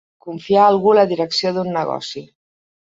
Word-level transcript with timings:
Confiar 0.27 0.63
a 0.63 0.69
algú 0.71 0.95
la 1.01 1.05
direcció 1.13 1.55
d'un 1.59 1.73
negoci. 1.79 2.29